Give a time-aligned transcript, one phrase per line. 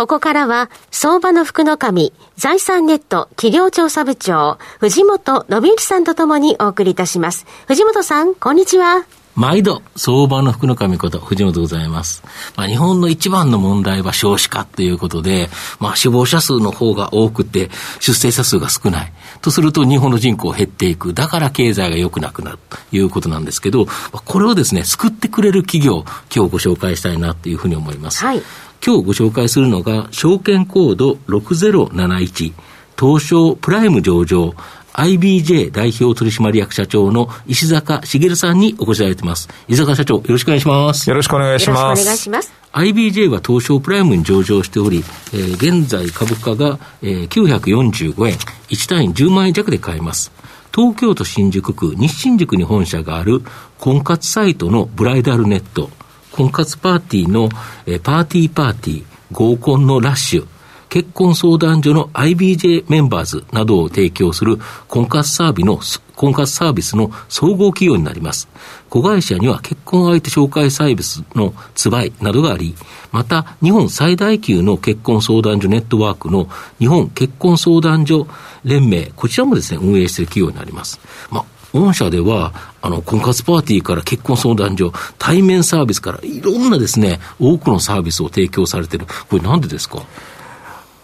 [0.00, 7.44] ここからは、相場の福の神、財産ネット企業調査部長、藤本信之さんとともにお送りいたします。
[7.66, 9.04] 藤本さん、こんにちは。
[9.34, 12.22] 毎度、相場の福の神こと、藤本でございます。
[12.56, 15.50] まあ、日本の一番の問題は少子化ということで、
[15.80, 19.12] まあ、死亡者数の方が多くて、出生者数が少ない。
[19.42, 21.12] とすると、日本の人口減っていく。
[21.12, 28.24] だから経済が良くなくなるということなんですけど、これをですね、救ってくれる企業、今日ご紹介したいなというふうに思います。
[28.24, 28.42] はい。
[28.84, 32.52] 今日ご紹介するのが、証券コード6071、
[32.98, 34.54] 東証プライム上場、
[34.94, 39.48] IBJ 代表取締役社長の石坂茂さんにお越しいただいています。
[39.68, 41.08] 石坂社長、よろしくお願いします。
[41.08, 42.02] よろしくお願いします。
[42.02, 42.52] お願いします。
[42.72, 48.36] IBJ は東証プライムに上場しており、えー、現在株価が、えー、945円、
[48.68, 50.32] 1単位10万円弱で買えます。
[50.74, 53.42] 東京都新宿区、西新宿に本社がある
[53.78, 55.90] 婚活サイトのブライダルネット、
[56.32, 57.48] 婚活パーティーの、
[57.86, 60.46] え、パーティーパーティー、合コンのラッシュ、
[60.90, 64.58] 結婚相談所の IBJ メンバーズなどを提供する
[64.88, 65.80] 婚活サービスの、
[66.16, 68.48] 婚活サービスの総合企業になります。
[68.88, 72.74] 子会社には結婚相手紹介サービスのつばいなどがあり、
[73.12, 76.48] また日本最大級の結婚相談所ネットワークの
[76.80, 78.26] 日本結婚相談所
[78.64, 81.00] 連盟、こちらもですね、運営している企業になります。
[81.30, 89.06] まあ御社では、あの、婚活パーティーから結婚相談所、対面サービスからいろんなですね、多くのサービスを提供されている。
[89.28, 90.02] これなんでですか？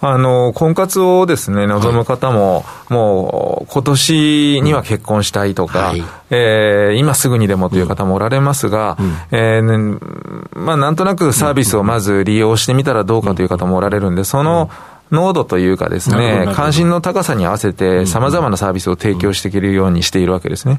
[0.00, 20.78] あの、婚活をですね、望む方も、はい、もう、今年には結婚したいとか、はい、えー、今すぐにでもという方もおられますが、うん、えー、まあ、なんとなくサービスをまず利用してみたらどうかという方もおられるんで、その、うん濃度というかですね、関心の高さに合わせて様々なサービスを提供していけるようにしているわけですね。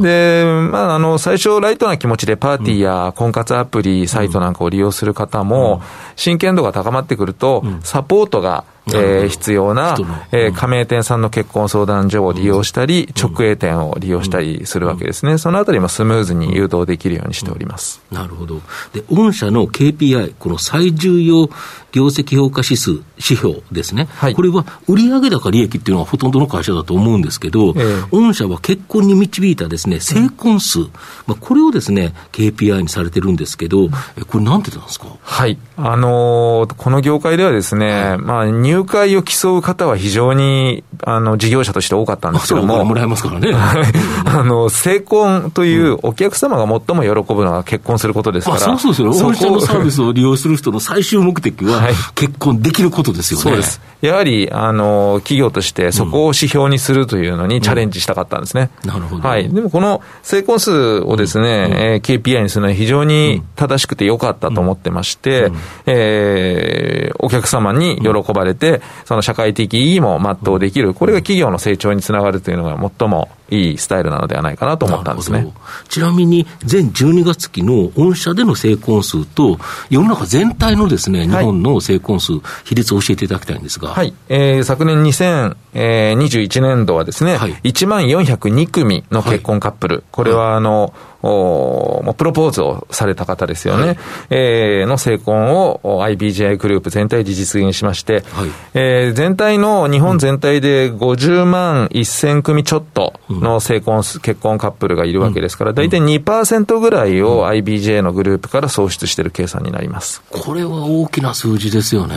[0.00, 5.82] で、まあ、あの、最初ライトな気持ちでパーティーや婚活アプリ、サイトなんかを利用する方も、
[6.16, 8.64] 真剣度が高まってくると、サポートが
[8.94, 9.96] えー、必要な、
[10.32, 15.38] えー、加盟店さんの結婚相談所を利用したり、直営店を利用したりするわけですね。
[15.38, 18.00] そのあたりもスムーズに誘導できるようにしております。
[18.10, 18.60] なるほど。
[18.92, 21.48] で、御社の KPI、この最重要
[21.92, 24.08] 業績評価指数、指標ですね。
[24.14, 30.78] はい、これは売上高利益っていうのはほとんどの会社だと思うんですけど、えー、御社は結婚に導いたですね、成婚数、
[31.26, 33.88] まあ、これをですね、KPI にされてるんですけど、
[34.28, 35.06] これなんてなんですか？
[35.20, 35.58] はい。
[35.76, 42.84] あのー、この業界ではですね、はい、まあ、入会を競う方は非常に、あの、事業者として多かったんですけども。
[42.84, 43.50] もらえますからね。
[44.24, 48.58] あの、成婚というお客様が最も喜ぶのは結婚することですから。
[48.60, 49.28] そうそうですよ。
[49.28, 53.42] 御社のサービスを利用する人の最終目的は、結婚できることですよね。
[53.42, 53.80] そうです。
[54.00, 58.70] やはり、あの、企業としてそこを指標にするというのにチャレンジしたかったんですね。
[58.84, 59.28] なるほど。
[59.28, 59.52] はい。
[59.52, 65.52] でもこの成婚数をですね、え KPI にするのは非常に正しくてよかったと思ってまして、
[65.86, 68.59] えお客様に喜ばれて、
[69.04, 70.94] その社会的意義も全うできる。
[70.94, 75.52] これが企業の成長につながるというのが最もいいスタイルなのではないかなと思ったんですね。
[75.88, 79.58] ちなみに、全12月期の御社での成婚数と、
[79.90, 82.34] 世の中全体のですね、日本の成婚数、
[82.64, 83.88] 比率を教えていただきたいんですが。
[83.88, 84.14] はい。
[84.28, 89.96] えー、昨年2021年度はですね、はい、1万402組の結婚カップル。
[89.96, 93.98] はい、これは、あの、おプロポーズをされた方ですよね、はい、
[94.30, 110.22] えー、の成婚を IBGI グループ全体で実現しまして、はい、えー、全体の日本全体で50万1000組ちょっとの成婚、結婚カップルがいるわけですから、大体2%ぐらいを IBJ のグループから創出している計算になります。
[110.30, 112.16] これは大きな数字ですよね。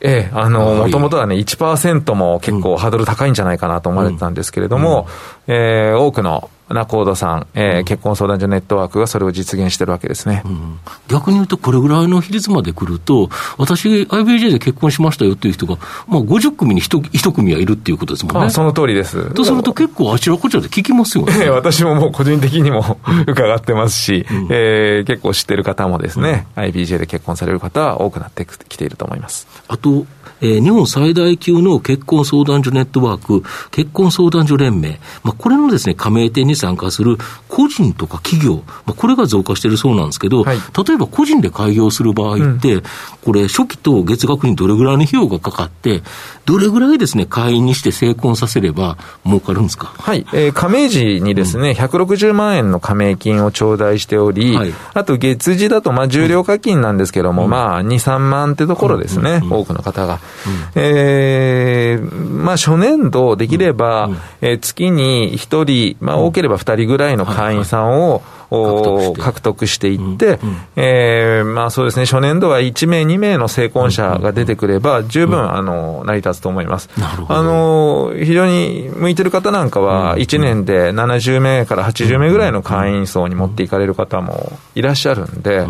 [0.00, 5.08] ええ、あの、もともとはね、1%も結構ハードル高いんじゃないかなと思われてたんですけれども、
[5.46, 10.78] うん、えー、多くのコードさん、えー、結婚相談所ネットワークがそれを実現してるわけですね、うん、
[11.08, 15.76] 逆に言うと、これぐらいの比率まで来ると、私、IBJ で結婚しましたよっていう人が、
[16.08, 18.46] まあ、50組に 1, 1組はいるっていうことですもんね。
[18.46, 19.32] あその通りです。
[19.34, 21.50] とすると、結構あちらこちらで聞きますよね。
[21.50, 29.46] 私ももう個人的にも 伺ってますし、うん、えー、結構知ってる方もですね、うん、IBJ で結婚される方は多くなってきていると思います。
[29.68, 30.06] あと
[30.40, 37.16] えー、日本最大級の結婚相談所ネットワーク、結婚相談所連盟、まあ、これのですね、加盟店に参加する
[37.48, 42.82] 個人とか企業、まあ、これが増加しているそうなんですけど、はい、例えば個人で開業する場合って、うん、
[43.24, 46.02] これ、初期と月額にどれぐらいの費用がかかって、
[46.44, 49.92] どれぐらいですね、会員にして成婚させれば儲かるんですか？
[49.98, 60.20] はい、えー、加盟時にですね、うん、160万円の加盟金を頂戴しており、はい、あと月次だと、まあ、重量課金なんですけども、うん、まあ、2、3万ってところですね、多くの方が。
[60.46, 69.88] うん、えー、まあ、初年度できれば、えー、月に1人、まあ、多ければ2人ぐらいの会員さんを、獲得して。
[69.88, 70.38] いって、
[70.76, 76.88] えー、まあそうですね、初年度は1名、2名の成婚者が出てくれば、十分、あの、成り立つと思います。
[77.28, 85.66] あの、非常に向いてる方なんかは、1年で70名から80名ぐらいの会員層に持っていかれる方もいらっしゃるんで、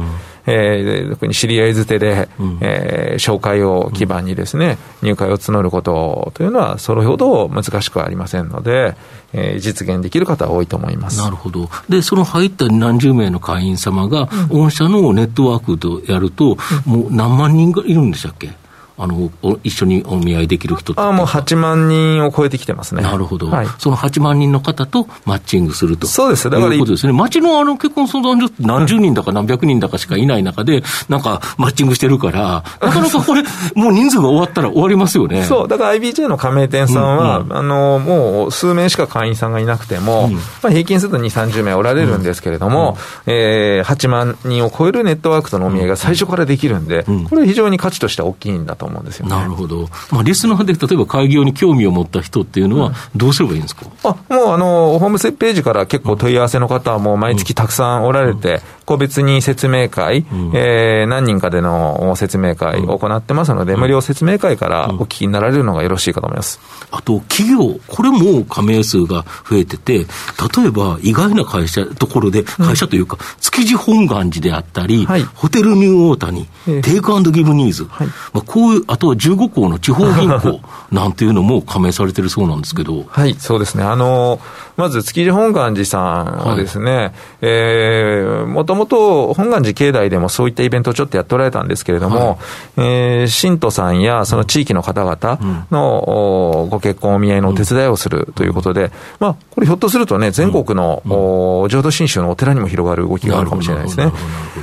[0.46, 8.96] えー、特に知り合い捨てで、うん、えー、紹介を基盤にですね、入会を募ることというのは、それほど難しくはありませんので、
[9.32, 11.20] えー、実現できる方は多いと思います。
[11.20, 18.50] なるほど、でその入った何十名の会員様が、御社のネットワークとやると、もう何万人がいるんでしたっけ？
[18.98, 19.30] あの
[19.62, 23.02] 一緒にお見合いできる人あもう8万人を超えてきてますね。
[23.02, 26.06] なるほど、はい、その8万人の方とマッチングすると。
[26.06, 26.48] そうです。
[26.48, 33.42] だからいうことですね、町のあの結婚相談所って何十人だか何百人だかしかいない中で、なんかマッチングしてるから、 なかなかこれ、
[33.74, 35.44] もう人数が終わったら終わりますよね。
[35.44, 42.96] そう、だから IBJ の加盟店さんは、うんうん、あのもう数名しか会員さんがいなくても、うん、まあ、平均すると2、30名おられるんですけれども、
[43.26, 49.30] うん、えー、8万人を超えるネットワークとのお見合いが最初からできるんで、これ、非常に価値としては大きいんだと思うんですよね。
[49.30, 49.88] なるほど。
[50.10, 66.60] まあ、リスナーで例えば開業に興味を持った人っていうのは、どうすればいいんですか、うん、あもうあのホームページから結構問い合わせの方は、もう毎月たくさんおられて、個別に説明会、うん、えー、何人かでの説明会を行ってますので、無料説明会からお聞きになられるのがよろしいかと思います。
[66.92, 76.46] あと、企業、これも加盟数が増えてて、例えば意外な会社、ところで、会社というか、築地本願寺であったり、はい、ホテルニューオータニ、
[76.82, 80.60] テイクギブニーズ、はい、まあ、こういう、あとは15校の地方銀行
[80.92, 83.04] なんていうのも加盟されてるそうなんですけど。
[83.08, 83.82] はい、そうですね。
[83.82, 84.40] あの、
[84.76, 92.38] まず築地本願寺さんはですね、はい、えー、もともと本願寺境内でもそういったイベントをちょっとやっておられたんですけれども、
[92.76, 98.90] はい、えー、信徒さんやその地域の方々の、うん、ご結婚お見合いのお手伝いをするということで、うん、
[99.20, 104.12] まあ、これひょっとするとね、全国の、うん、浄土真宗のお寺にも広がる動きがあるかもしれないですね。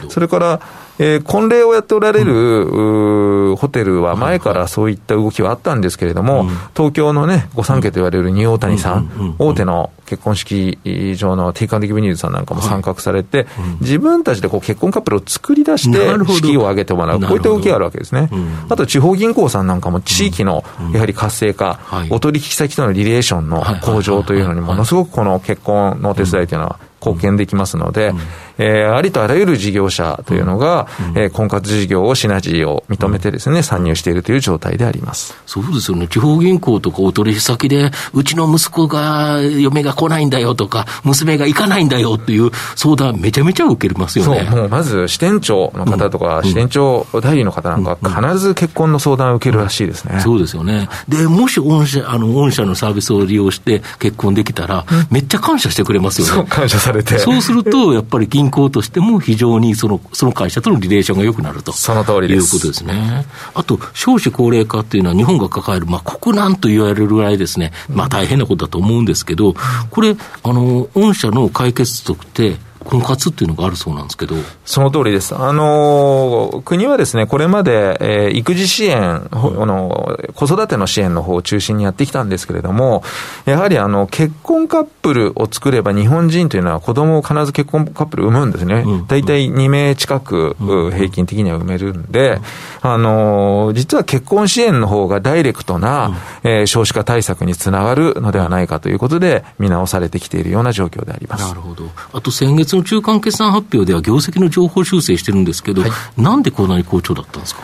[0.09, 0.61] それから、
[0.99, 10.77] えー、婚礼をやっておられる、うん、ホテルは前からそういった動きはあったんですけれども、東京のね、御三家と言われるニューオータニさん、大手の結婚式
[11.17, 13.47] 場のテイカンディギブニーズさんなんかも参画されて、
[13.81, 15.97] 自分たちでこう結婚カップルを作り出して、
[16.35, 18.29] 式を挙げてもらう、こういった動きがあるわけですね。
[18.69, 20.63] あと地方銀行さんなんかも地域の
[20.93, 21.79] やはり活性化、
[22.11, 28.13] お取引先とのリレーションの向上というのにものすごくこの結婚のお手伝いというのは貢献できますので、
[28.57, 35.35] えー、ありとあらゆる事業者というのが、うん、えー、婚活事業をシナジーを認めてですね、参入しているという状態であります。
[35.45, 36.07] そうですよね。
[36.07, 44.47] 地方銀行とかお取引先で、うちの息子が、嫁が来ないんだよとか、娘が行かないんだよっていう相談めちゃめちゃ受けますよね。
[44.49, 50.19] そう、もうまず支店長の方とか、うん、支店長代理の方なんか必ず結婚の相談を受けるらしいですね。
[50.21, 50.89] そうですよね。
[51.07, 56.33] で、もし御社、あの、御社のサービスを利用して結婚できたら、めっちゃ感謝してくれますよね。
[56.33, 57.19] そう、感謝されて。
[57.19, 61.71] そうすると、やっぱり銀行としても非常にそのその会社とのリレーションが良くなると。
[61.71, 63.25] その通りいうことですね。
[63.53, 69.53] あと、少子高齢化っていうのは日本が抱える、まあ、国難と言われるぐらいですね、まあ、大変なことだと思うんですけど、
[69.89, 74.35] これ、あの、御社の解決策って、婚活っていうのがあるそうなんですけど。
[74.65, 75.35] その通りです。
[75.35, 83.03] あの、国はですね、これまで、えー、育児支援、あの、子育ての支援の方を中心にやってきたんですけれども、
[83.45, 88.85] やはりあの、結婚カップルを作れば日本人というのは子供を必ず結婚カップル産むんですね。
[89.07, 92.39] 大体2名近く、平均的には産めるんで、
[92.81, 101.47] あの、実は結婚支援の方がダイレクトな、えー、少子化対策につながるのではないかということで、見直されてきているような状況であります。
[101.47, 101.89] なるほど。
[102.13, 107.61] あと先月の中間決算発表では業績の情報修正してるんですけど、はい、なんでこんなに好調だったんですか？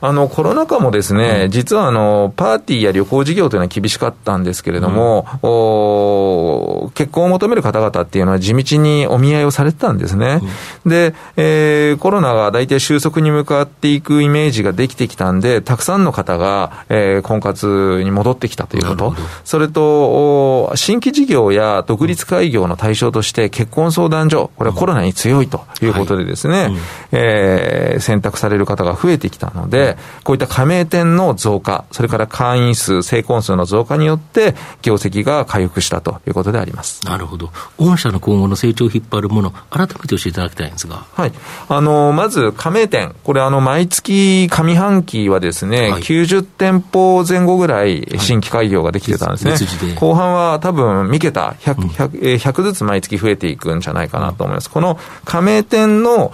[0.00, 10.40] あの、コロナ禍もですね、うん、実はあの、パーティーや旅行事業というのは厳しかったんですけれども、うん、お結婚を求める方々っていうのは地道にお見合いをされてたんですね。
[10.84, 19.14] うん、で、えー、コロナが大体収束に向かっていくイメージができてきたんで、たくさんの方が、えー、婚活に戻ってきたということ。
[19.44, 26.76] それと、新規事業や独立開業の対象として結婚相談所、これはコロナに強いということでですね、はい、
[27.12, 37.04] えー、選択される方が増えてきたので、で、こういった加盟店の増加、それから会員数、成婚数の増加によって、業績が回復したということであります。
[37.04, 37.50] なるほど。
[37.78, 41.04] 御社の今後の成長を引っ張るもの、改めて教えていただきたいんですが。
[41.12, 41.32] はい。
[41.68, 43.14] あの、まず、加盟店。
[43.22, 49.52] これ、あの、毎月上半期はですね、はい、90店舗前後ぐらい新規開業ができてたんですね。
[49.52, 54.70] はい、後半は多分、3桁100、100, 100ずつ毎月増えていくんじゃないかなと思います。
[54.70, 56.32] この加盟店の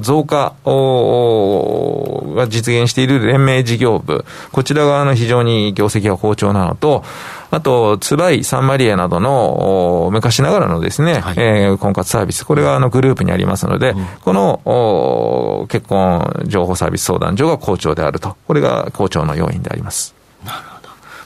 [0.00, 7.04] 増加が実現している連盟事業部、こちら側の非常に業績が好調なのと、
[7.50, 20.14] あと、ツバイ、サンマリエなどの昔ながらのですね、はい、えー、婚活サービス、これがあのグループにありますので、うん、この結婚情報サービス相談所が好調であると、これが好調の要因であります。
[20.44, 20.73] なるほど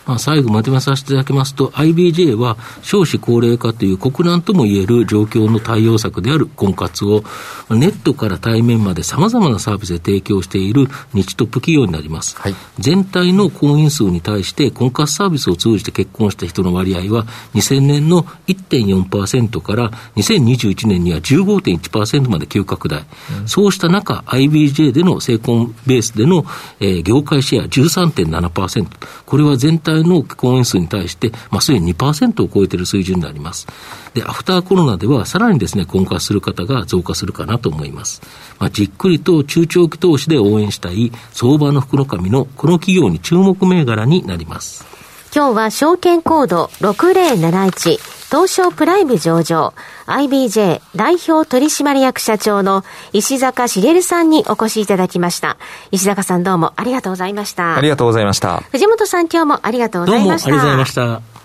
[0.09, 7.23] まあ、最後まとめさせていただきますと、IBJ は少子高齢化という国難ともいえる状況の対応策である婚活を、
[7.69, 12.39] ネットから対面までさまざまなサービスで提供している日トップ企業になります。
[12.39, 23.05] はい、全体の婚姻数に対して婚活サービスを通じて結婚した人の割合は、2000年の1.4%から2021年には15.1%まで急拡大。
[23.41, 26.47] うん、そうした中、IBJ での成婚ベースでの、
[26.81, 28.87] えー、業界シェア13.7%。
[29.27, 33.67] これは全体の婚姻数に対して、まあ、すでに2%を超えている水準であります。
[34.15, 38.23] で、アフターコロナでは、さらにですね、婚活する方が増加するかなと思います。
[38.59, 44.98] まあ、じっくりと中長期投資で応援したい、相場の福の神のこの企業に注目銘柄になります。
[45.35, 47.99] 今日は証券コード6071
[48.31, 49.75] 東証プライム上場
[50.07, 52.83] IBJ 代表取締役社長の
[53.13, 55.59] 石坂茂さんにお越しいただきました。
[55.91, 57.77] 石坂さんどうもありがとうございました。
[57.77, 58.61] ありがとうございました。
[58.71, 60.51] 藤本さん今日もありがとうございました。
[60.51, 61.39] どうもありがとうございました。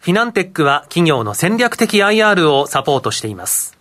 [0.00, 3.76] フィナンテックは企業の戦略的 IR をサポートしています。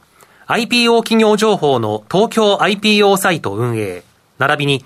[0.48, 4.04] IPO 企業情報の東京 IPO サイト運営、
[4.38, 4.86] 並びに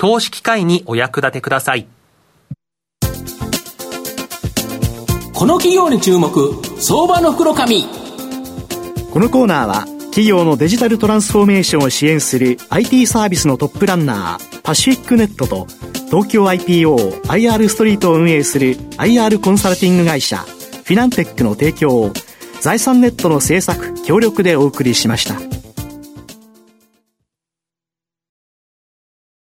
[0.00, 1.86] 投資機会にお役立てください。
[5.34, 7.84] この企業に注目、相場の袋紙。
[9.12, 15.66] このコーナーは、企業のデジタルトランスフォーメーションを支援する IT サービスのトップランナー、パシフィックネットと、
[16.06, 22.10] 東京 IPO、IR ストリートを運営する IR コンサルティング会社、フィナンテックの提供を、
[22.62, 25.59] 財産ネットの制作、協力でお送りしました。